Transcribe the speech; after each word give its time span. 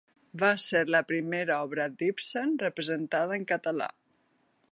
Va 0.43 0.47
ser 0.61 0.79
la 0.95 1.01
primera 1.11 1.57
obra 1.65 1.85
d'Ibsen 1.99 2.57
representada 2.65 3.39
en 3.41 3.49
català. 3.55 3.93